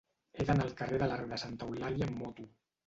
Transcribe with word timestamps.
He 0.37 0.45
d'anar 0.47 0.65
al 0.69 0.73
carrer 0.81 1.03
de 1.03 1.11
l'Arc 1.11 1.31
de 1.35 1.41
Santa 1.45 1.69
Eulàlia 1.71 2.11
amb 2.11 2.21
moto. 2.27 2.53